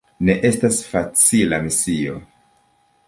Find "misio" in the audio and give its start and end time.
1.67-2.17